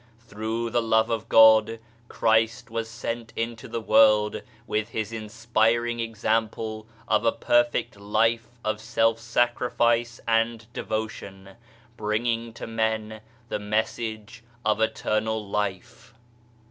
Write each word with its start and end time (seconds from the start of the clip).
Through 0.21 0.71
the 0.71 0.81
Love 0.81 1.11
of 1.11 1.29
God 1.29 1.77
Christ 2.07 2.71
was 2.71 2.89
sent 2.89 3.31
into 3.35 3.67
the 3.67 3.79
world 3.79 4.41
with 4.65 4.89
His 4.89 5.13
inspiring 5.13 5.99
example 5.99 6.87
of 7.07 7.23
a 7.23 7.31
perfect 7.31 7.95
life 7.99 8.47
of 8.65 8.81
self 8.81 9.19
sacrifice 9.19 10.19
and 10.27 10.65
devotion, 10.73 11.51
bringing 11.97 12.51
to 12.53 12.65
men 12.65 13.21
the 13.49 13.59
message 13.59 14.43
of 14.65 14.81
Eternal 14.81 15.47
Life. 15.47 16.15